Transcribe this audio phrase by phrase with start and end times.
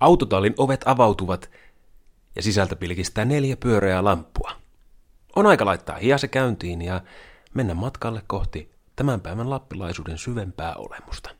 [0.00, 1.50] Autotallin ovet avautuvat
[2.36, 4.52] ja sisältä pilkistää neljä pyöreää lamppua.
[5.36, 7.00] On aika laittaa hiase käyntiin ja
[7.54, 11.30] mennä matkalle kohti tämän päivän lappilaisuuden syvempää olemusta.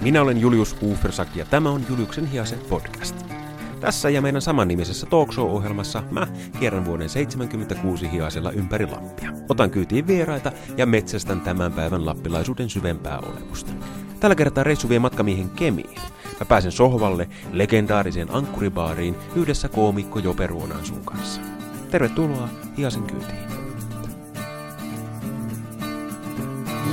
[0.00, 3.16] Minä olen Julius Ufersak ja tämä on Juliuksen hiase podcast.
[3.80, 6.26] Tässä ja meidän samannimisessä talkshow-ohjelmassa mä
[6.58, 9.32] kierrän vuoden 76 hiasella ympäri Lappia.
[9.48, 13.72] Otan kyytiin vieraita ja metsästän tämän päivän lappilaisuuden syvempää olemusta.
[14.24, 16.00] Tällä kertaa reissu vie matkamiehen Kemiin.
[16.40, 21.40] Mä pääsen sohvalle legendaariseen ankkuribaariin yhdessä koomikko Jope Ruonansuun kanssa.
[21.90, 23.38] Tervetuloa Hiasen kyytiin.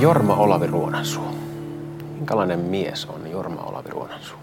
[0.00, 1.36] Jorma Olavi Ruonansuu.
[2.14, 4.38] Minkälainen mies on Jorma Olavi Ruonansuu?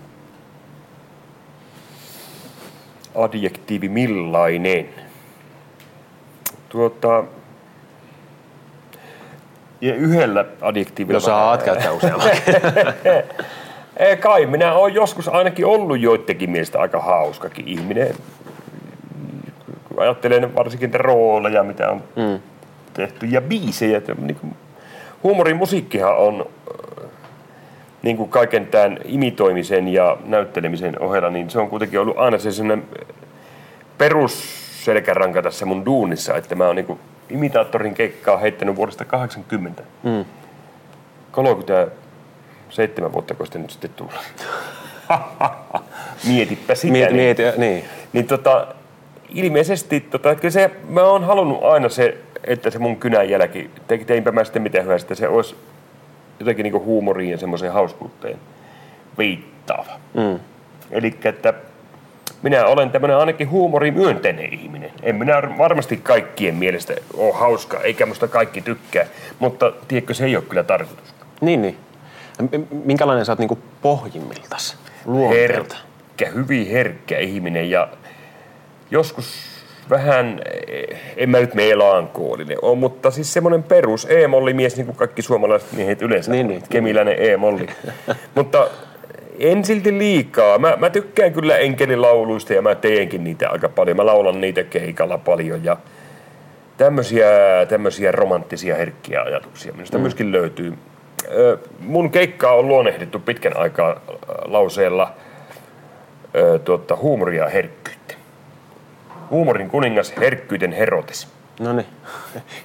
[3.15, 4.89] Adjektiivi millainen?
[6.69, 7.23] Tuota,
[9.81, 11.19] ja yhdellä adjektiivilla...
[11.19, 12.29] No saat käyttää useamman.
[13.97, 18.15] Ei kai, minä olen joskus ainakin ollut joidenkin mielestä aika hauskakin ihminen.
[19.97, 22.39] Ajattelen varsinkin rooleja, mitä on mm.
[22.93, 24.01] tehty, ja biisejä.
[24.17, 24.55] Niin kuin,
[25.23, 26.45] huumorin musiikkihan on
[28.01, 32.51] niin kuin kaiken tämän imitoimisen ja näyttelemisen ohella, niin se on kuitenkin ollut aina se
[32.51, 32.87] sellainen
[33.97, 36.99] perusselkäranka tässä mun duunissa, että mä oon niin kuin
[37.29, 39.83] imitaattorin keikkaa heittänyt vuodesta 80.
[40.03, 40.25] Mm.
[41.31, 44.13] 37 vuotta, kun nyt sitten tullut.
[46.27, 46.91] Mietipä sitä.
[46.91, 47.23] Mieti, niin.
[47.23, 47.83] mieti, niin.
[48.13, 48.67] niin tota,
[49.29, 53.69] ilmeisesti, tota, kyllä se, mä oon halunnut aina se, että se mun kynän jälki,
[54.07, 55.55] teinpä mä sitten mitä hyvästä, se olisi
[56.39, 58.37] jotenkin niin huumoriin ja semmoiseen hauskuuteen
[59.17, 59.91] viittaava.
[60.13, 60.39] Mm.
[60.91, 61.53] Eli että
[62.41, 64.91] minä olen tämmöinen ainakin huumori myönteinen ihminen.
[65.03, 69.05] En minä varmasti kaikkien mielestä ole hauska, eikä musta kaikki tykkää,
[69.39, 71.13] mutta tiedätkö, se ei ole kyllä tarkoitus.
[71.41, 71.77] Niin, niin.
[72.85, 74.77] Minkälainen sä oot niin pohjimmiltas?
[75.05, 75.75] Luonteelta?
[75.75, 77.87] Herkkä, hyvin herkkä ihminen ja
[78.91, 79.49] joskus
[79.89, 80.41] vähän,
[81.17, 86.01] en mä nyt melankoolinen ole, mutta siis semmoinen perus E-mollimies, niin kuin kaikki suomalaiset miehet
[86.01, 87.69] yleensä, niin, niin, kemiläinen E-molli.
[88.35, 88.67] mutta
[89.39, 90.57] en silti liikaa.
[90.57, 93.97] Mä, mä tykkään kyllä enkelilauluista ja mä teenkin niitä aika paljon.
[93.97, 95.77] Mä laulan niitä keikalla paljon ja
[96.77, 97.27] tämmöisiä,
[97.69, 100.01] tämmöisiä romanttisia herkkiä ajatuksia minusta mm.
[100.01, 100.73] myöskin löytyy.
[101.79, 104.01] Mun keikkaa on luonehdittu pitkän aikaa
[104.45, 105.13] lauseella
[106.65, 108.13] tuota, huumoria ja herkkyyttä.
[109.29, 111.27] Huumorin kuningas, herkkyyden Herotes.
[111.59, 111.87] No niin,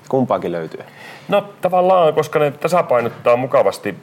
[0.08, 0.80] kumpaakin löytyy.
[1.28, 3.94] No tavallaan, koska ne tasapainottaa mukavasti,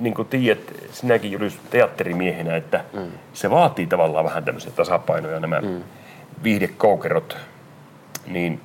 [0.00, 0.60] niin kuin tiedät,
[0.90, 3.10] sinäkin Julius teatterimiehenä, että mm.
[3.32, 5.82] se vaatii tavallaan vähän tämmöisiä tasapainoja nämä mm.
[6.42, 7.36] viihdekoukerot.
[8.26, 8.60] Niin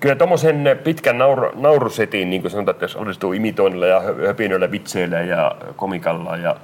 [0.00, 5.20] kyllä tuommoisen pitkän naur, naurusetin, niin kuin sanotaan, että jos onnistuu imitoinnilla ja höpinöillä, vitseillä
[5.20, 6.56] ja komikalla ja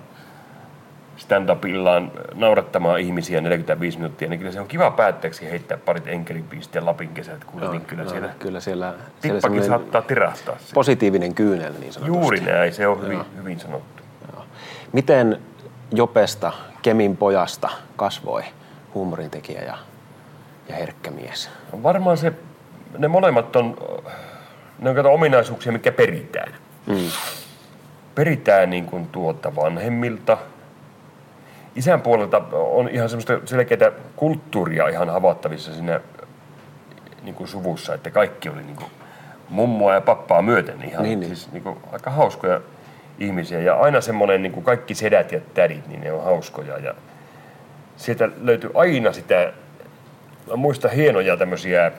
[1.16, 6.86] stand-upillaan naurattamaan ihmisiä 45 minuuttia, niin kyllä se on kiva päätteeksi heittää parit enkelipiistä ja
[6.86, 7.44] Lapin kesät.
[7.44, 8.94] Kuule, niin kyllä, no, siellä, kyllä siellä...
[9.20, 10.56] Tippakin siellä saattaa tirahtaa.
[10.58, 10.75] Se.
[10.75, 12.20] Positiivinen kyynel niin sanotusti.
[12.20, 14.02] Juuri näin, se on hyvin, hyvin sanottu.
[14.32, 14.44] Joo.
[14.92, 15.41] Miten
[15.92, 16.52] Jopesta,
[16.82, 18.42] Kemin pojasta, kasvoi
[18.94, 19.78] huumorintekijä ja,
[20.69, 21.50] ja herkkä mies?
[21.72, 22.32] No varmaan se,
[22.98, 23.76] ne molemmat on,
[24.78, 26.52] ne on ominaisuuksia, mikä peritään.
[26.86, 26.96] Mm.
[28.14, 30.38] Peritään niin kuin tuota vanhemmilta–
[31.77, 36.01] isän puolelta on ihan semmoista selkeää kulttuuria ihan havaittavissa siinä
[37.23, 38.91] niin kuin suvussa, että kaikki oli niin kuin
[39.49, 41.37] mummoa ja pappaa myöten ihan niin, niin.
[41.37, 42.61] siis niin kuin aika hauskoja
[43.19, 43.61] ihmisiä.
[43.61, 46.79] Ja aina semmoinen niin kuin kaikki sedät ja tädit, niin ne on hauskoja.
[46.79, 46.95] Ja
[47.97, 49.53] sieltä löytyy aina sitä,
[50.49, 51.93] mä muistan hienoja tämmöisiä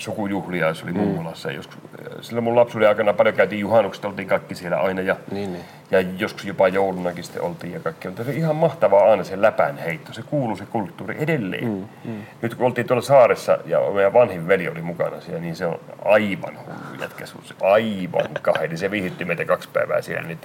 [0.00, 0.98] sukujuhlia, se oli mm.
[0.98, 1.52] Mummolassa.
[1.52, 1.78] Joskus,
[2.20, 5.64] silloin mun lapsuuden aikana paljon käytiin juhannukset, oltiin kaikki siellä aina ja, niin, niin.
[5.90, 8.08] ja joskus jopa joulunakin sitten oltiin ja kaikki.
[8.08, 11.64] Mutta se ihan mahtavaa aina se läpän heitto, se kuuluu se kulttuuri edelleen.
[11.64, 12.22] Mm, mm.
[12.42, 15.80] Nyt kun oltiin tuolla saaressa ja meidän vanhin veli oli mukana siellä, niin se on
[16.04, 17.24] aivan hullu jätkä,
[17.60, 18.78] aivan kahden.
[18.78, 20.38] Se viihdytti meitä kaksi päivää siellä, niin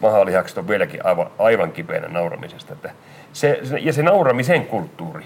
[0.00, 2.72] mahalihakset on vieläkin aivan, aivan kipeänä nauramisesta.
[2.72, 2.90] Että
[3.32, 5.24] se, ja se nauramisen kulttuuri,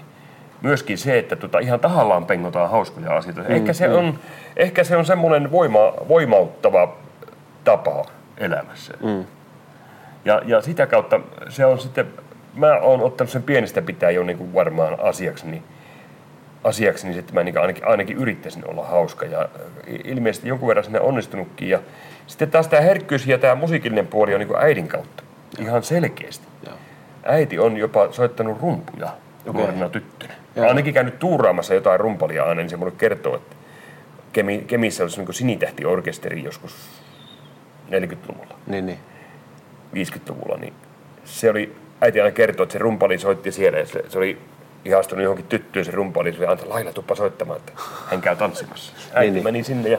[0.61, 3.41] myöskin se, että tota ihan tahallaan pengotaan hauskoja asioita.
[3.41, 3.95] Mm, ehkä, se mm.
[3.95, 4.19] on,
[4.57, 6.97] ehkä se on semmoinen voima, voimauttava
[7.63, 8.05] tapa
[8.37, 8.93] elämässä.
[9.03, 9.25] Mm.
[10.25, 11.19] Ja, ja sitä kautta
[11.49, 12.07] se on sitten,
[12.55, 15.63] mä oon ottanut sen pienestä pitää jo niin kuin varmaan asiaksi,
[16.63, 19.25] asiaksi, niin sitten mä niin ainakin, ainakin yrittäisin olla hauska.
[19.25, 19.49] Ja
[20.03, 21.69] ilmeisesti jonkun verran sinne onnistunutkin.
[21.69, 21.79] Ja
[22.27, 25.23] sitten taas tämä herkkyys ja tämä musiikillinen puoli on niin äidin kautta.
[25.59, 26.47] Ihan selkeästi.
[26.65, 26.71] Ja.
[27.23, 29.09] Äiti on jopa soittanut rumpuja.
[29.45, 30.33] Nuorena tyttönä.
[30.55, 30.67] Joo.
[30.67, 33.55] Ainakin käynyt tuuraamassa jotain rumpalia aina, niin se mulle kertoo, että
[34.33, 36.75] Kemi, Kemissä olisi niin sinitähtiorkesteri joskus
[37.89, 38.55] 40-luvulla.
[38.67, 38.99] Niin, niin.
[39.95, 40.73] 50-luvulla, niin
[41.25, 44.37] se oli, äiti aina kertoi, että se rumpali soitti siellä ja se, se oli
[44.85, 47.71] ihastunut johonkin tyttöön se rumpali, se oli antanut Laila tuppa soittamaan, että
[48.09, 48.93] hän käy tanssimassa.
[49.13, 49.43] Äiti Niin, niin.
[49.43, 49.97] meni sinne ja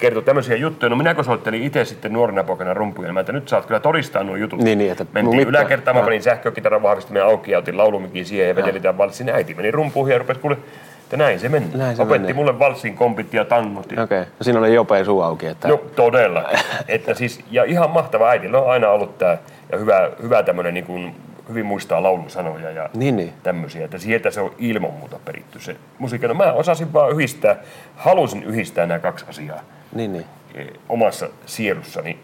[0.00, 0.90] kertoi tämmöisiä juttuja.
[0.90, 3.80] No minä kun soittelin itse sitten nuorena poikana rumpuja, niin mä että nyt saat kyllä
[3.80, 4.60] todistaa nuo jutut.
[4.62, 8.48] Niin, niin, että Mentiin mitään- yläkertaan, mä panin sähkökitaran vahvistimia auki ja otin laulumikin siihen
[8.48, 9.28] ja vetelitään valssin.
[9.28, 10.56] Äiti meni rumpuihin ja rupesi kuule,
[11.02, 11.66] että näin se meni.
[11.74, 12.34] Näin se Opetti menee.
[12.34, 13.86] mulle valssin kompit ja tangot.
[13.86, 14.02] Okei.
[14.04, 14.18] Okay.
[14.20, 15.68] No siinä oli jopea suu auki, että...
[15.68, 16.50] No todella.
[16.88, 19.38] että siis, ja ihan mahtava äidillä on aina ollut tämä
[19.72, 21.14] ja hyvä, hyvä tämmöinen niin kuin,
[21.48, 23.32] hyvin muistaa laulun sanoja ja Niin, niin.
[23.42, 23.84] tämmöisiä.
[23.84, 26.28] Että sieltä se on ilman muuta peritty se musiikki.
[26.28, 27.56] No mä osasin vaan yhdistää,
[27.96, 29.60] halusin yhdistää nämä kaksi asiaa
[29.92, 30.24] Niin, niin.
[30.54, 32.18] eh, omassa sielussani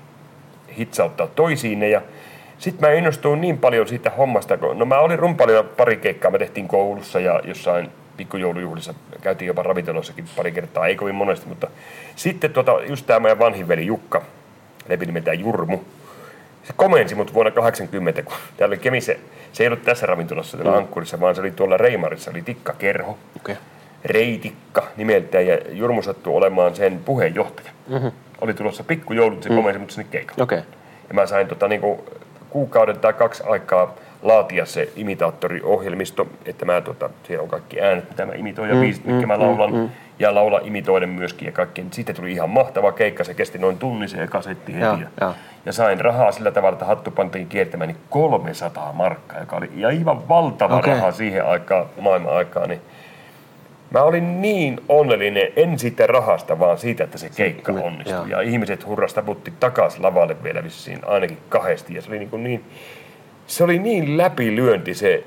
[0.78, 1.82] hitsauttaa toisiin.
[1.82, 2.02] Ja
[2.58, 6.38] sitten mä innostuin niin paljon siitä hommasta, kun no mä olin rumpalina pari keikkaa, me
[6.38, 11.68] tehtiin koulussa ja jossain pikkujoulujuhlissa käytiin jopa ravintolossakin pari kertaa, ei kovin monesti, mutta
[12.16, 14.22] sitten tota, just tämä meidän vanhin veli Jukka,
[14.88, 15.78] lepi nimeltään Jurmu,
[16.64, 19.14] se komensi mut vuonna 80, kun täällä oli Kemissä,
[19.52, 23.10] se ei ollut tässä ravintolassa täällä Ankkurissa, vaan se oli tuolla Reimarissa, oli Tikka Kerho,
[23.10, 23.52] Okei.
[23.52, 23.56] Okay.
[24.06, 27.70] Reitikka nimeltään ja Jurmu sattui olemaan sen puheenjohtaja.
[27.88, 28.12] Mm-hmm.
[28.40, 30.42] Oli tulossa pikkujoulut, se komensi mut sinne keikalle.
[30.42, 30.58] Okei.
[31.08, 32.04] Ja mä sain tota, niinku,
[32.50, 38.26] kuukauden tai kaksi aikaa laatia se imitaattoriohjelmisto, että mä, tota, siellä on kaikki äänet, mitä
[38.26, 39.92] mä imitoin ja biisit, mitkä mä laulan.
[40.18, 41.84] Ja laula imitoiden myöskin ja kaikki.
[41.90, 44.84] Sitten tuli ihan mahtava keikka, se kesti noin tunnin se eka setti heti.
[44.84, 45.34] Ja, joo.
[45.66, 50.28] ja sain rahaa sillä tavalla, että hattu pantiin kiertämään, niin 300 markkaa, joka oli aivan
[50.28, 50.94] valtava Okei.
[50.94, 52.68] raha siihen aikaan, maailman aikaan.
[52.68, 52.80] Niin
[53.96, 58.14] Mä olin niin onnellinen, en siitä rahasta, vaan siitä, että se keikka onnistui.
[58.14, 58.26] joo.
[58.26, 61.94] Ja ihmiset hurras taputti takaisin lavalle vielä vissiin ainakin kahdesti.
[61.94, 62.64] Ja se oli niin, niin,
[63.46, 65.24] se oli niin läpilyönti se,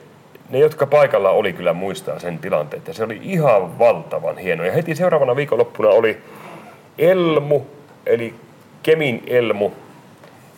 [0.50, 4.63] ne jotka paikalla oli kyllä muistaa sen tilanteen, että se oli ihan valtavan hieno.
[4.63, 6.18] Ja heti seuraavana viikonloppuna oli
[6.98, 7.62] Elmu,
[8.06, 8.33] eli
[8.83, 9.71] Kemin Elmu,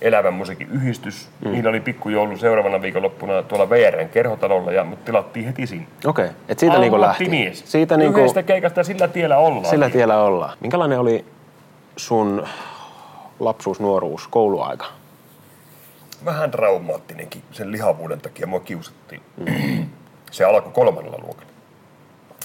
[0.01, 1.29] elävän musiikin yhdistys.
[1.45, 1.51] Mm.
[1.51, 5.87] Niillä oli pikkujoulu seuraavana viikonloppuna tuolla VRn kerhotalolla ja mut tilattiin heti sinne.
[6.05, 6.25] Okei.
[6.25, 6.37] Okay.
[6.49, 7.23] Et siitä niinku lähti.
[7.23, 7.71] Ammattimies.
[7.71, 9.65] Siitä niinku, Yhdestä keikasta sillä tiellä ollaan.
[9.65, 10.57] sillä tiellä ollaan.
[10.59, 11.25] Minkälainen oli
[11.97, 12.47] sun
[13.39, 14.85] lapsuus, nuoruus, kouluaika?
[16.25, 19.21] Vähän traumaattinenkin sen lihavuuden takia mua kiusattiin.
[20.31, 21.51] Se alkoi kolmannella luokalla.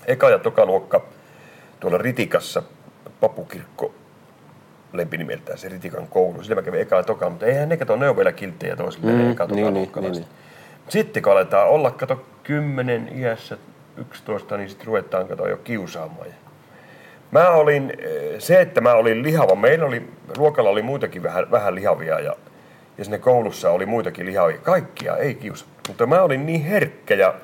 [0.06, 1.02] Eka ja toka luokka
[1.80, 2.62] tuolla Ritikassa,
[3.20, 3.92] papukirkko
[4.96, 6.42] lempinimeltään se Ritikan koulu.
[6.42, 9.12] Sillä mä kävin eka ja toka, mutta eihän ne kato, ne on vielä kilttejä toisille
[9.12, 10.24] mm, eka niin, niin, luokkalaiset.
[10.24, 10.36] niin,
[10.88, 13.58] Sitten kun aletaan olla, kato, 10 iässä,
[13.96, 16.26] 11, niin sitten ruvetaan kato jo kiusaamaan.
[17.30, 21.74] Mä olin, eh, se että mä olin lihava, meillä oli, luokalla oli muitakin vähän, vähän
[21.74, 22.34] lihavia ja,
[22.98, 24.58] ja sinne koulussa oli muitakin lihavia.
[24.58, 27.34] Kaikkia ei kiusattu, mutta mä olin niin herkkä ja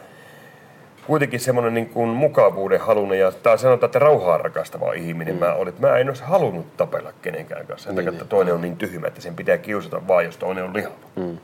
[1.07, 5.41] kuitenkin semmoinen niin kuin mukavuuden halunen ja tai sanotaan, että rauhaa rakastava ihminen mm.
[5.41, 5.75] mä olin.
[5.79, 7.85] Mä en olisi halunnut tapella kenenkään kanssa.
[7.89, 10.65] Sen Niin, takia, että toinen on niin tyhmä, että sen pitää kiusata vaan, jos toinen
[10.65, 10.95] on lihava.
[11.17, 11.39] Mm.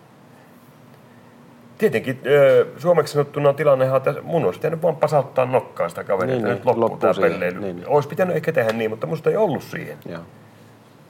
[1.78, 2.20] Tietenkin
[2.78, 6.56] suomeksi sanottuna tilannehan, että mun olisi pitänyt vaan pasauttaa nokkaan sitä kaveria, Niin, että niin,
[6.56, 7.60] nyt loppuu, loppuu tämä pelleily.
[7.60, 7.88] niin, niin.
[7.88, 9.98] Olisi pitänyt ehkä tehdä niin, mutta musta ei ollut siihen.
[10.08, 10.20] Joo.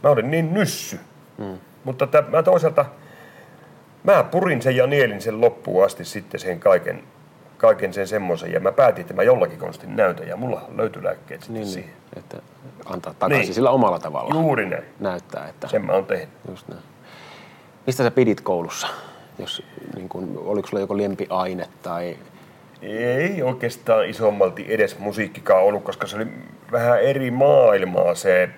[0.03, 0.99] Mä olin niin nyssy.
[1.39, 1.59] Mm.
[1.85, 2.85] Mutta tä, mä toisaalta,
[4.05, 7.03] mä purin sen ja nielin sen loppuun asti sitten sen kaiken,
[7.59, 8.53] kaiken sen semmoisen.
[8.53, 11.91] Ja mä päätin, että mä jollakin konstin näytän ja mulla löytyi lääkkeet sitten Niin, siihen.
[11.91, 12.19] niin.
[12.19, 12.37] Että
[12.85, 13.55] antaa takaisin Niin.
[13.55, 14.35] sillä omalla tavalla.
[14.35, 14.85] Juuri näin.
[15.01, 15.69] Näyttää, että...
[15.69, 16.29] Sen mä oon tehnyt.
[16.49, 16.83] Just näin.
[17.87, 18.89] Mistä sä pidit koulussa?
[19.39, 19.63] Jos,
[19.97, 22.17] niin kun, oliko sulla joku lempiaine tai...
[22.83, 26.27] Ei oikeastaan isommalti edes musiikkikaan ollut, koska se oli
[26.73, 28.51] vähän eri maailmaa se,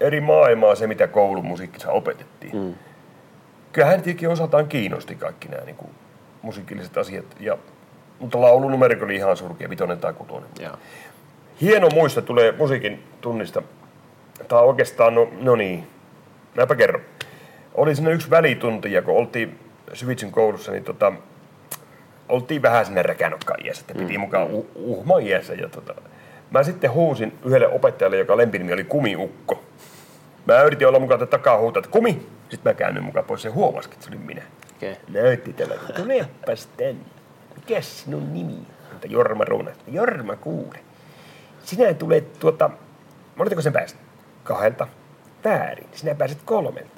[0.00, 2.56] eri maailmaa se, mitä koulumusiikissa opetettiin.
[2.56, 2.74] Mm.
[3.72, 5.90] Kyllähän tietenkin osaltaan kiinnosti kaikki nämä niin kuin,
[6.42, 7.58] musiikilliset asiat, ja,
[8.18, 10.48] mutta laulunumero oli ihan surkea, vitonen tai kutonen.
[10.60, 10.76] Joo.
[11.60, 13.62] Hieno muisto tulee musiikin tunnista.
[14.48, 15.86] Tai oikeastaan, no, no niin,
[16.56, 17.02] mäpä kerron.
[17.74, 19.58] Oli siinä yksi välitunti, ja kun oltiin
[19.92, 21.12] Syvitsin koulussa, niin tota,
[22.28, 25.54] oltiin vähän sinne räkänokkaan iässä, että piti mukaan uh, uhma iässä.
[25.54, 25.94] Ja tota,
[26.50, 29.62] mä sitten huusin yhdelle opettajalle, joka lempinimi oli Kumiukko.
[30.46, 32.26] Mä yritin olla mukaan tätä takaa huutaa, että kumi.
[32.48, 34.42] Sitten mä käännyin mukaan pois, se huomasikin, että se oli minä.
[34.76, 34.94] Okay.
[35.08, 37.17] Näytti tällä, että tulepas tänne.
[37.66, 39.10] Mikäs sinun nimi on?
[39.10, 39.70] Jorma Ruuna.
[39.86, 40.78] Jorma kuule.
[41.64, 42.70] Sinä tulet tuota,
[43.36, 43.98] monetko sen pääset?
[44.44, 44.86] Kahdelta.
[45.44, 45.88] Väärin.
[45.92, 46.90] Sinä pääset kolmelta.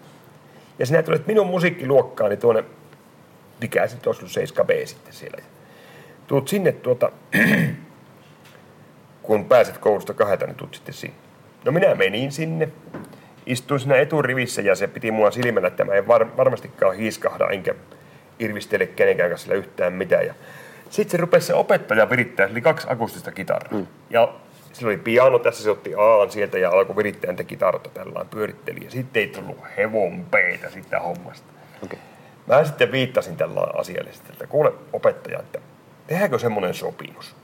[0.78, 2.64] Ja sinä tulet minun musiikkiluokkaani tuonne,
[3.60, 5.42] mikä olisi ollut 7B sitten siellä.
[6.26, 7.12] Tuut sinne tuota,
[9.22, 11.16] kun pääset koulusta kahdelta, niin tuut sitten sinne.
[11.64, 12.68] No minä menin sinne,
[13.46, 17.74] istuin siinä eturivissä ja se piti mua silmällä, että mä en var, varmastikaan hiiskahda enkä
[18.40, 20.26] irvistele kenenkään kanssa yhtään mitään.
[20.26, 20.34] Ja
[20.90, 23.72] sitten se rupesi se opettaja virittää, oli kaksi akustista kitaraa.
[23.72, 23.86] Mm.
[24.10, 24.34] Ja
[24.72, 28.84] sillä oli piano tässä, se otti Aan sieltä ja alkoi virittää niitä kitarota tällä pyöritteli.
[28.84, 31.46] Ja sitten ei tullut hevon peitä siitä hommasta.
[31.84, 31.98] Okay.
[32.46, 35.58] Mä sitten viittasin tällä asialle että kuule opettaja, että
[36.06, 37.36] tehdäänkö semmoinen sopimus,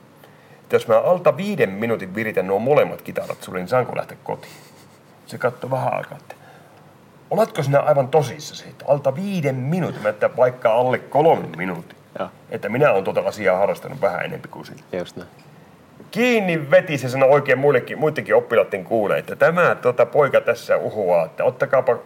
[0.62, 4.52] että jos mä alta viiden minuutin viritän nuo molemmat kitarat sulle, niin saanko lähteä kotiin?
[5.26, 6.34] Se katsoi vähän aikaa, että
[7.30, 8.84] oletko sinä aivan tosissa siitä?
[8.88, 11.96] Alta viiden minuutin, että vaikka alle kolme minuutin.
[12.18, 12.28] Joo.
[12.50, 14.78] Että minä olen tuota asiaa harrastanut vähän enemmän kuin sinä.
[14.92, 15.28] Just näin.
[16.10, 21.24] Kiinni veti se sanoi oikein muillekin, muidenkin oppilaiden kuulee, että tämä tota, poika tässä uhoaa,
[21.24, 21.98] että ottakaapa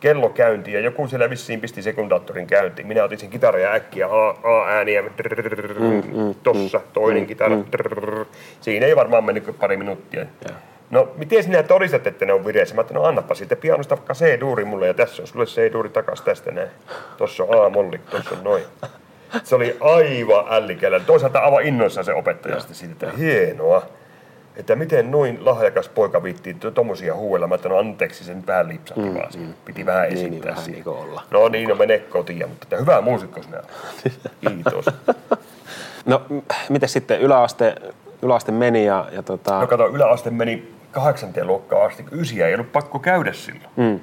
[0.00, 2.88] kello käyntiin ja joku siellä vissiin pisti sekundaattorin käyntiin.
[2.88, 4.06] Minä otin sen kitaran ja äkkiä
[4.42, 5.04] A-ääniä,
[6.42, 7.56] tossa toinen kitara.
[8.60, 10.26] Siinä ei varmaan mennyt pari minuuttia.
[10.90, 12.74] No, miten sinä todistat, että ne on vireessä?
[12.74, 16.50] Mä no annapa sitten pianosta vaikka C-duuri mulle ja tässä on sulle C-duuri takas tästä
[16.50, 16.68] näin.
[17.16, 18.62] Tossa on A-molli, tossa on noin.
[19.44, 21.00] Se oli aivan ällikällä.
[21.00, 23.82] Toisaalta aivan innoissaan se opettaja sitten siitä, että hienoa.
[24.56, 27.46] Että miten noin lahjakas poika viittii tuommoisia huuella.
[27.46, 29.52] Mä no anteeksi, sen vähän lipsahti mm, vaan siinä.
[29.64, 30.76] Piti vähän Niin, esittää niin vähän siinä.
[30.84, 31.22] niin olla.
[31.30, 32.48] No niin, no mene kotiin.
[32.48, 33.62] Mutta että hyvä muusikko sinä.
[34.40, 34.84] Kiitos.
[36.06, 36.22] No,
[36.68, 37.74] miten sitten yläaste,
[38.22, 42.54] yläaste meni ja, ja tota, No kato, yläaste meni kahdeksanteen luokkaan asti, kun ysiä ei
[42.54, 43.66] ollut pakko käydä silloin.
[43.76, 44.00] mm,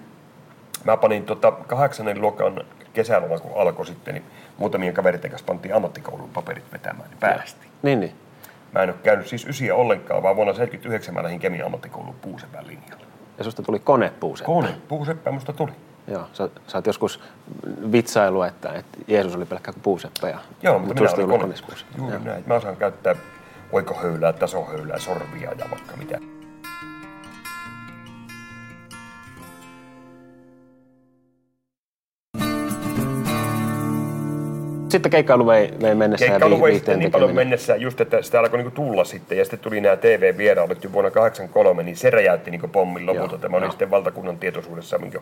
[0.83, 2.61] Mä panin tota kahdeksannen luokan
[2.93, 4.23] kesäloma, kun alkoi sitten, niin
[4.57, 7.71] muutamien kaveritten kanssa pantiin ammattikoulun paperit vetämään, niin päästiin.
[7.83, 8.13] niin, niin.
[8.71, 12.67] Mä en ole käynyt siis ysiä ollenkaan, vaan vuonna 79 mä lähdin Kemian ammattikouluun Puusepän
[12.67, 13.05] linjalle.
[13.37, 14.45] Ja susta tuli konepuuseppä.
[14.45, 15.71] Kone, Puuseppä musta tuli.
[16.07, 17.19] Joo, sä, sä oot joskus
[17.91, 20.29] vitsailu, että, että Jeesus oli pelkkä kuin puuseppä.
[20.29, 21.53] Ja, Joo, mutta minä olin kone.
[21.97, 22.23] Juuri Joo.
[22.23, 22.43] näin.
[22.47, 23.15] Mä osaan käyttää
[23.71, 26.19] oikohöylää, tasohöylää, sorvia ja vaikka mitä.
[34.97, 38.39] Sitten keikkailu vei, vei mennessä Keikkailu vi- vei sitten niin paljon mennessä, just että sitä
[38.39, 42.51] alkoi niinku tulla sitten, ja sitten tuli nämä TV-vierailut jo vuonna 83, niin se räjäytti
[42.51, 43.33] niinku pommin lopulta.
[43.33, 43.71] Joo, Tämä oli joo.
[43.71, 45.19] sitten valtakunnan tietoisuudessa, minkä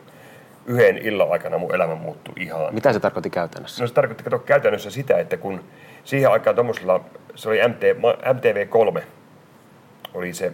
[0.65, 2.73] yhden illan aikana mun elämä muuttui ihan.
[2.73, 3.83] Mitä se tarkoitti käytännössä?
[3.83, 5.63] No se tarkoitti kato, käytännössä sitä, että kun
[6.03, 7.01] siihen aikaan tuommoisella,
[7.35, 9.01] se oli MT, ma- MTV3,
[10.13, 10.51] oli se,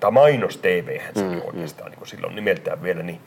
[0.00, 3.20] tai mainos TV, se Mm, oli oikeastaan niin silloin nimeltään vielä, niin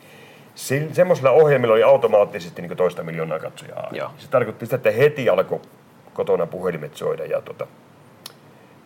[0.57, 3.89] se, semmoisella ohjelmilla oli automaattisesti niin toista miljoonaa katsojaa.
[3.91, 4.09] Joo.
[4.17, 5.59] Se tarkoitti sitä, että heti alkoi
[6.13, 7.67] kotona puhelimet soida ja tota,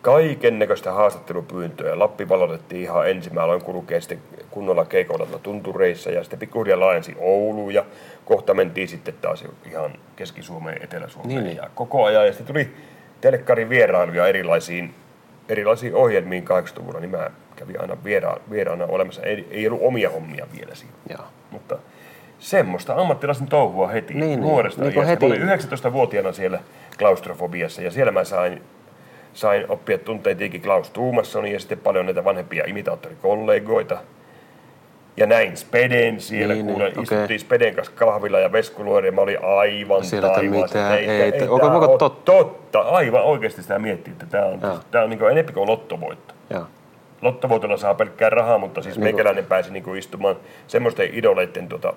[0.02, 1.98] kaiken näköistä haastattelupyyntöä.
[1.98, 3.34] Lappi valotettiin ihan ensin.
[3.34, 7.84] Mä aloin kulkea sitten kunnolla keikoilla tuolla tuntureissa ja sitten pikkuhiljaa laajensi Ouluun ja
[8.24, 11.56] kohta mentiin sitten taas ihan Keski-Suomeen, Etelä-Suomeen Niin, niin.
[11.56, 12.26] ja koko ajan.
[12.26, 12.74] Ja sitten tuli
[13.20, 14.94] telekkarin vierailuja erilaisiin,
[15.48, 17.30] erilaisiin ohjelmiin 80-luvulla, niin mä
[17.62, 19.22] kävin aina viera, vieraana olemassa.
[19.22, 20.92] Ei, ei ollut omia hommia vielä siinä.
[21.10, 21.24] Joo.
[21.50, 21.78] Mutta
[22.38, 24.40] semmoista ammattilaisen touhua heti Niin, niin.
[24.40, 25.26] nuoresta Niin kuin iästä.
[25.26, 25.44] Mä heti.
[25.44, 26.58] olin 19-vuotiaana siellä
[26.98, 28.62] klaustrofobiassa ja siellä mä sain,
[29.32, 33.96] sain oppia tunteen tietenkin Klaus Tuumassonin ja sitten paljon näitä vanhempia imitaattorikollegoita.
[35.16, 39.20] Ja näin Speden siellä, Niin, niin, niin, istuttiin Speden kanssa kahvilla ja veskuloiri ja mä
[39.20, 40.78] olin aivan Siellä, että taivaassa.
[40.78, 42.32] mitä, että ei, tää- onko- onko totta?
[42.32, 42.80] totta?
[42.80, 46.34] Aivan oikeasti sitä miettii, että tämä on, tää on niin enemmän kuin lottovoitto.
[46.50, 46.66] Joo.
[47.22, 50.36] Lottovoitolla saa pelkkää rahaa, mutta siis Niin kuin- meikäläinen pääsi niinku istumaan
[50.66, 51.92] semmoisten idoleiden tota,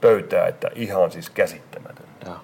[0.00, 2.06] pöytää, että ihan siis käsittämätön.
[2.26, 2.36] Joo.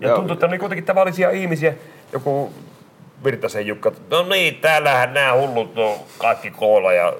[0.00, 1.74] Ja tuntui, että ne oli kuitenkin tavallisia ihmisiä.
[2.12, 2.52] Joku
[3.24, 7.14] Virtasen Jukka, no niin, täällähän nämä hullut on kaikki koolla ja ö,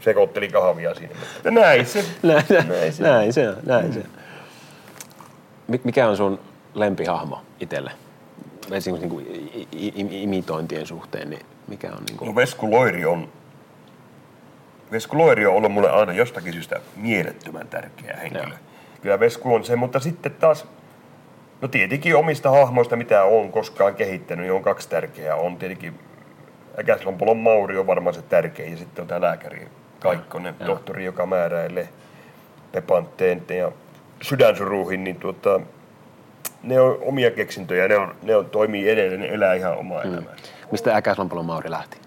[0.00, 1.14] sekoitteli kahvia siinä.
[1.44, 2.04] Ja näin se.
[2.22, 3.02] Näin, näin, Näin se.
[3.02, 3.56] näin se on.
[3.66, 4.06] Näin se on.
[5.68, 6.40] Mi- Mikä on sun
[6.74, 7.90] lempihahmo itselle?
[8.72, 11.42] Esimerkiksi niin kuin imitointien suhteen, niin
[11.72, 12.36] mikä on niin No kuin...
[12.36, 13.28] Vesku Loiri on,
[14.90, 18.42] Vesku Loiri on ollut mulle aina jostakin syystä mielettömän tärkeä henkilö.
[18.42, 18.58] Joo.
[19.02, 20.66] Kyllä Vesku on se, mutta sitten taas,
[21.60, 25.36] no tietenkin omista hahmoista, mitä on koskaan kehittänyt, niin on kaksi tärkeää.
[25.36, 25.98] On tietenkin
[26.78, 29.68] Äkäslompolon Mauri on varmaan se tärkein ja sitten on tämä lääkäri
[30.00, 30.66] Kaikkonen, Joo.
[30.68, 31.88] tohtori, joka määräilee
[32.72, 33.72] pepantteen ja
[34.22, 35.60] sydänsuruihin, niin tuota,
[36.62, 40.12] ne on omia keksintöjä, ne, on, ne on, toimii edelleen, ne elää ihan omaa mm.
[40.12, 40.34] elämää.
[40.70, 41.98] Mistä Äkäslampalon Mauri lähti?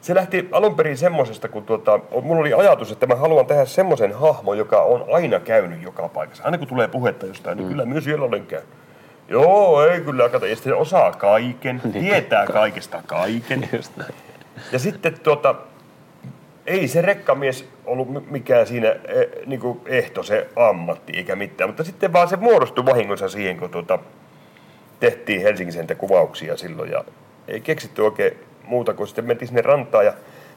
[0.00, 4.12] Se lähti alun perin semmoisesta, kun tuota, mulla oli ajatus, että mä haluan tehdä semmoisen
[4.12, 6.44] hahmon, joka on aina käynyt joka paikassa.
[6.44, 8.68] Aina kun tulee puhetta jostain, niin kyllä myös siellä olen käynyt.
[9.28, 10.46] Joo, ei kyllä, kato.
[10.46, 13.68] Ja sitten osaa kaiken, tietää kaikesta kaiken.
[13.72, 14.14] Just näin.
[14.72, 15.54] Ja sitten tuota,
[16.66, 21.84] ei se rekkamies ollut mi- mikään siinä eh, niinku ehto se ammatti eikä mitään, mutta
[21.84, 23.98] sitten vaan se muodostui vahingossa siihen, kun tuota,
[25.00, 27.04] tehtiin Helsingin kuvauksia silloin ja
[27.48, 28.32] ei keksitty oikein
[28.64, 30.12] muuta kuin sitten mentiin sinne rantaan ja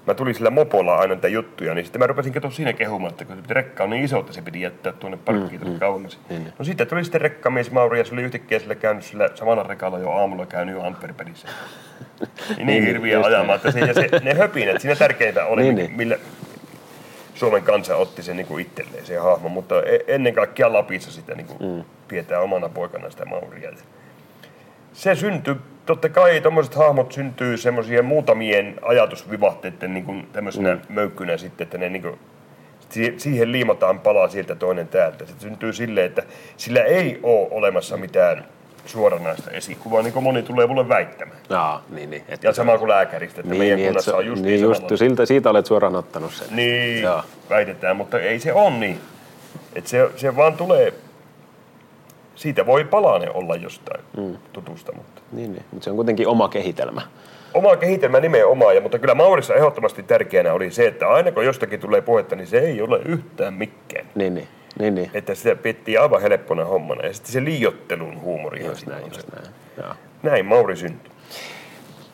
[0.07, 3.25] mä tulin sillä mopolla aina näitä juttuja, niin sitten mä rupesin katsoa siinä kehumaan, että
[3.25, 6.19] kun se rekka on niin iso, että se piti jättää tuonne parkkiin mm, kauemmas.
[6.29, 6.53] Niin, niin.
[6.60, 10.00] No sitten tuli sitten rekkamies Mauri ja se oli yhtäkkiä sillä käynyt sillä samalla rekalla
[10.00, 11.48] jo aamulla käynyt jo Antwerpenissä.
[12.57, 15.75] Niin, niin hirviä just ajamaan, että se, ja se, ne höpinät, siinä tärkeintä oli, Niin,
[15.75, 15.98] niin, niin.
[15.98, 16.17] millä
[17.38, 21.36] Suomen kansa otti sen niin kuin itselleen, se hahmo, mutta e- ennen kaikkea Lapissa sitä
[21.36, 21.84] niin kuin mm.
[22.08, 23.72] pidetään omana poikana sitä Mauria.
[24.94, 30.82] Se syntyy, totta kai tuommoiset hahmot syntyy semmoisia muutamien ajatusvivahteiden niin kuin tämmöisenä mm.
[30.89, 32.20] möykkynä sitten, että ne niin kuin,
[33.17, 35.25] siihen liimataan palaa sieltä toinen täältä.
[35.25, 36.24] Se syntyy silleen, että
[36.58, 38.46] sillä ei ole olemassa mitään
[38.86, 41.39] suoranaista esikuvaa, niin kuin moni tulee mulle väittämään.
[41.50, 42.24] Jaa, niin, niin.
[42.29, 45.25] Että ja sama kuin lääkäristä, että niin, meidän niin, kunnassa on just niin, just, siltä,
[45.25, 46.48] siitä olet suoraan ottanut sen.
[46.51, 47.24] Niin, Jaa.
[47.50, 49.00] väitetään, mutta ei se ole niin.
[49.75, 50.93] Että se, se vaan tulee,
[52.36, 54.38] siitä voi palane olla jostain mm.
[54.53, 54.91] tutusta.
[54.96, 55.22] Mutta.
[55.31, 57.01] Niin, niin, mutta se on kuitenkin oma kehitelmä.
[57.53, 61.79] Oma kehitelmä nimenomaan, ja, mutta kyllä Maurissa ehdottomasti tärkeänä oli se, että aina kun jostakin
[61.79, 64.05] tulee puhetta, niin se ei ole yhtään mikkään.
[64.15, 64.48] Niin, niin.
[64.79, 65.12] Niin, niin.
[65.13, 67.05] Että sitä pidettiin aivan helppona hommana.
[67.05, 68.65] Ja sitten se liiottelun huumori.
[68.65, 69.53] Just näin, just näin.
[69.77, 69.93] Joo.
[70.24, 71.12] Näin Mauri syntyi.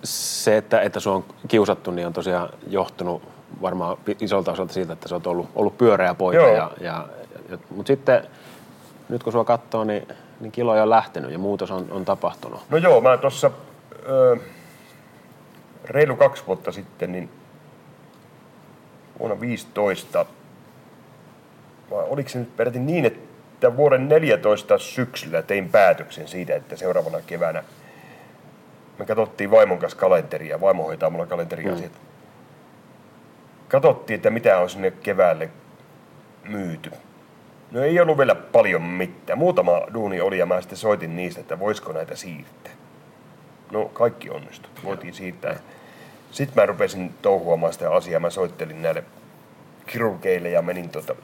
[0.03, 3.23] Se, että, että se on kiusattu, niin on tosiaan johtunut
[3.61, 6.41] varmaan isolta osalta siitä, että sä oot ollut, ollut pyöreä poika.
[6.41, 6.55] Joo.
[6.55, 7.07] Ja, ja,
[7.49, 8.23] ja, mutta sitten
[9.09, 10.07] nyt kun sua katsoo, niin,
[10.39, 12.61] niin kiloja on lähtenyt ja muutos on, on tapahtunut.
[12.69, 13.51] No joo, mä tuossa
[15.85, 17.29] reilu kaksi vuotta sitten, niin
[19.19, 20.25] vuonna 15
[21.91, 27.21] vai oliko se nyt peräti niin, että vuoden 14 syksyllä tein päätöksen siitä, että seuraavana
[27.27, 27.63] keväänä
[28.99, 31.89] me katsottiin vaimon kanssa kalenteria, vaimo hoitaa mulla kalenteria mm.
[33.67, 35.49] Katsottiin, että mitä on sinne keväälle
[36.49, 36.91] myyty.
[37.71, 39.39] No ei ollut vielä paljon mitään.
[39.39, 42.71] Muutama duuni oli ja mä sitten soitin niistä, että voisiko näitä siirtää.
[43.71, 44.71] No kaikki onnistui.
[44.83, 45.55] Voitiin siirtää.
[46.31, 48.19] Sitten mä rupesin touhuamaan sitä asiaa.
[48.19, 49.03] Mä soittelin näille
[49.85, 51.15] kirurgeille ja menin tuota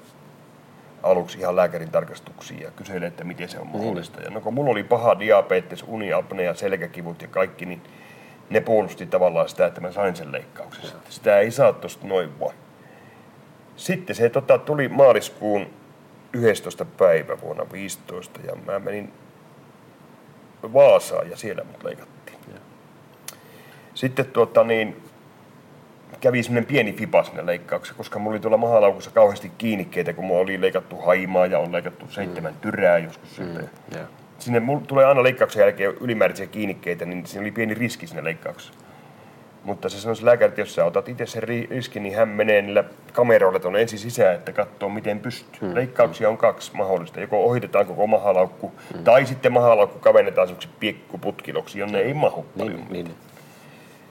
[1.03, 3.77] aluksi ihan lääkärin tarkastuksiin ja kyseli, että miten se on niin.
[3.77, 4.19] mahdollista.
[4.19, 4.23] Mm.
[4.23, 7.81] Ja no kun mulla oli paha diabetes, uniapnea, selkäkivut ja kaikki, niin
[8.49, 10.91] ne puolusti tavallaan sitä, että mä sain sen leikkauksen.
[11.09, 12.55] Sitä ei saa tuosta noin vaan.
[13.75, 15.67] Sitten se tota, tuli maaliskuun
[16.33, 16.85] 11.
[16.85, 19.13] päivä vuonna 15 ja mä menin
[20.63, 22.37] Vaasaan ja siellä mut leikattiin.
[22.53, 22.59] Ja.
[23.93, 25.03] Sitten tuota, niin,
[26.21, 30.41] kävi semmoinen pieni fipa sinne leikkauksessa, koska mulla oli tuolla mahalaukussa kauheasti kiinnikkeitä, kun mulla
[30.41, 32.59] oli leikattu haimaa ja on leikattu seitsemän mm.
[32.59, 33.39] tyrää joskus.
[33.39, 33.45] Mm.
[33.95, 34.07] Yeah.
[34.39, 38.73] Sinne mulla tulee aina leikkauksen jälkeen ylimääräisiä kiinnikkeitä, niin siinä oli pieni riski sinne leikkauksessa.
[39.63, 42.61] Mutta se sanoi se lääkäri, että jos sä otat itse sen riskin, niin hän menee
[42.61, 45.59] niillä kameroilla tuonne ensin sisään, että katsoo miten pystyy.
[45.61, 45.75] Hmm.
[45.75, 47.19] Leikkauksia on kaksi mahdollista.
[47.19, 49.03] Joko ohitetaan koko mahalaukku, hmm.
[49.03, 52.75] tai sitten mahalaukku kavennetaan semmoiksi piekkuputkiloksi, jonne ei mahu paljon.
[52.75, 53.15] Niin, niin.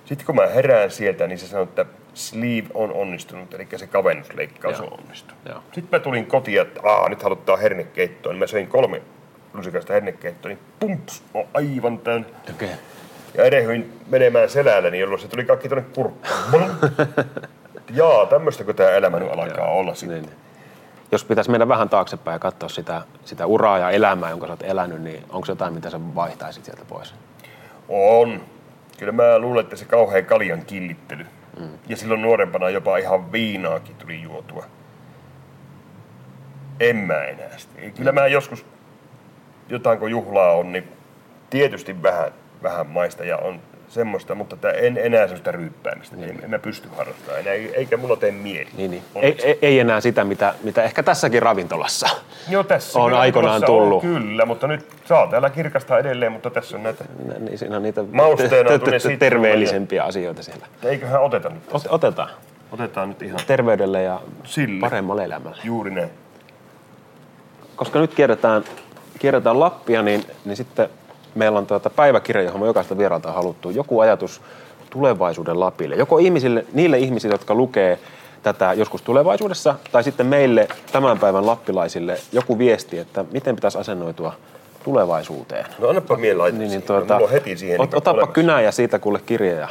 [0.08, 4.80] Sitten kun mä herään sieltä, niin se sanoi, että sleeve on onnistunut, eli se kavennusleikkaus
[4.80, 5.38] on onnistunut.
[5.48, 5.62] Joo.
[5.72, 9.02] Sitten mä tulin kotiin, että Aa, nyt halutaan hernekeittoa, niin mä söin kolme
[9.54, 12.28] lusikasta hernekeittoa, niin pumps, on aivan täynnä.
[12.54, 12.68] Okay.
[13.34, 16.70] Ja edehyin menemään selälläni, jolloin se tuli kaikki tuonne kurkkuun.
[17.90, 19.78] Jaa, tämmöistä kun tämä elämä nyt alkaa Joo.
[19.78, 20.22] olla sitten.
[20.22, 20.32] Niin.
[21.12, 24.62] Jos pitäisi mennä vähän taaksepäin ja katsoa sitä, sitä uraa ja elämää, jonka sä oot
[24.62, 27.14] elänyt, niin onko jotain, mitä sä vaihtaisit sieltä pois?
[27.88, 28.40] On
[28.98, 31.26] kyllä mä luulen, että se kauhean kaljan killittely.
[31.60, 31.68] Mm.
[31.88, 34.64] Ja silloin nuorempana jopa ihan viinaakin tuli juotua.
[36.80, 37.80] En mä enää sitä.
[37.96, 38.66] Kyllä mä joskus
[39.68, 40.88] jotain kun juhlaa on, niin
[41.50, 42.32] tietysti vähän,
[42.62, 46.16] vähän maista ja on semmoista, mutta en enää semmoista ryyppäämistä.
[46.16, 46.40] Niin.
[46.44, 48.68] En, mä pysty harrastamaan enää, eikä mulla tee mieli.
[48.76, 49.02] Niin, niin.
[49.14, 52.08] Ei, ei, ei, enää sitä, mitä, mitä ehkä tässäkin ravintolassa
[52.48, 54.04] Joo, tässä on aikoinaan tullut.
[54.04, 57.04] On, kyllä, mutta nyt saa täällä kirkastaa edelleen, mutta tässä on näitä
[57.38, 58.70] niin, siinä on niitä mausteena
[59.18, 60.66] terveellisempiä asioita siellä.
[60.84, 61.90] Eiköhän oteta nyt tässä.
[61.90, 62.28] Otetaan.
[62.72, 63.40] Otetaan nyt ihan.
[63.46, 64.80] Terveydelle ja Sille.
[64.80, 65.58] paremmalle elämälle.
[65.64, 66.10] Juuri näin.
[67.76, 68.64] Koska nyt kierretään,
[69.18, 70.88] kierretään Lappia, niin, niin sitten
[71.34, 74.40] meillä on tuota päiväkirja, johon me jokaista vieraalta haluttu joku ajatus
[74.90, 75.94] tulevaisuuden Lapille.
[75.94, 77.98] Joko ihmisille, niille ihmisille, jotka lukee
[78.42, 84.34] tätä joskus tulevaisuudessa, tai sitten meille tämän päivän lappilaisille joku viesti, että miten pitäisi asennoitua
[84.84, 85.66] tulevaisuuteen.
[85.78, 87.80] No annapa mie niin, niin, tuota, heti siihen.
[87.80, 89.68] Ot, otapa kynää ja siitä kuule kirjoja.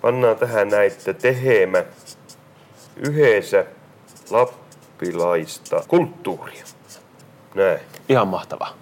[0.00, 1.84] Pannaan tähän näitä tehemä
[2.96, 3.64] yhdessä
[4.30, 6.64] lappilaista kulttuuria.
[7.54, 7.80] Näin.
[8.08, 8.81] Ihan mahtavaa.